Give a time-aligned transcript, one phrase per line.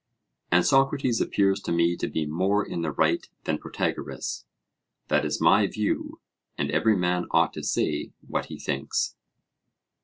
[0.51, 4.47] And Socrates appears to me to be more in the right than Protagoras;
[5.09, 6.19] that is my view,
[6.57, 9.15] and every man ought to say what he thinks.